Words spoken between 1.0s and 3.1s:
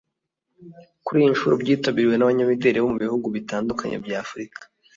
kuri iyi nshuro byitabiriwe n’Abanyamideli bo mu